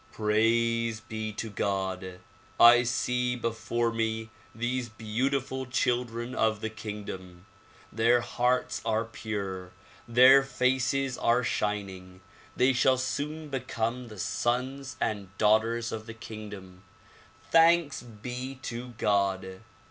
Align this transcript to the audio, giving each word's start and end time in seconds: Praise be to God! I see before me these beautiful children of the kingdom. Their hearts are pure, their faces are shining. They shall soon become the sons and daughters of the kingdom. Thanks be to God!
Praise 0.11 0.99
be 0.99 1.31
to 1.33 1.51
God! 1.51 2.21
I 2.59 2.81
see 2.81 3.35
before 3.35 3.91
me 3.93 4.31
these 4.55 4.89
beautiful 4.89 5.67
children 5.67 6.33
of 6.33 6.59
the 6.59 6.71
kingdom. 6.71 7.45
Their 7.93 8.21
hearts 8.21 8.81
are 8.83 9.05
pure, 9.05 9.73
their 10.07 10.41
faces 10.41 11.19
are 11.19 11.43
shining. 11.43 12.21
They 12.55 12.73
shall 12.73 12.97
soon 12.97 13.49
become 13.49 14.07
the 14.07 14.17
sons 14.17 14.97
and 14.99 15.37
daughters 15.37 15.91
of 15.91 16.07
the 16.07 16.15
kingdom. 16.15 16.81
Thanks 17.51 18.01
be 18.01 18.55
to 18.63 18.95
God! 18.97 19.61